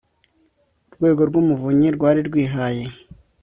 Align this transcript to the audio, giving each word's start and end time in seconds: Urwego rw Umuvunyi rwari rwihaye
Urwego 0.89 1.21
rw 1.29 1.35
Umuvunyi 1.41 1.87
rwari 1.95 2.19
rwihaye 2.27 2.85